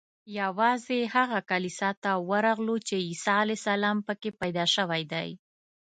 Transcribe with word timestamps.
یوازې 0.39 0.99
هغه 1.15 1.39
کلیسا 1.49 1.89
ته 2.03 2.11
ورغلو 2.29 2.75
چې 2.87 2.95
عیسی 3.07 3.33
علیه 3.43 3.59
السلام 3.61 3.97
په 4.07 4.13
کې 4.21 4.29
پیدا 4.41 4.65
شوی 4.75 5.03
دی. 5.11 5.29